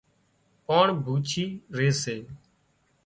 [0.65, 1.45] پاڻ ڀوڇي
[1.75, 2.17] ري سي